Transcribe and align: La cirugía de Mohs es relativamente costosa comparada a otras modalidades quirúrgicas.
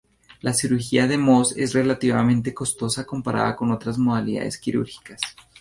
La 0.41 0.51
cirugía 0.51 1.05
de 1.05 1.15
Mohs 1.19 1.55
es 1.57 1.75
relativamente 1.75 2.55
costosa 2.55 3.05
comparada 3.05 3.51
a 3.55 3.71
otras 3.71 3.99
modalidades 3.99 4.57
quirúrgicas. 4.57 5.21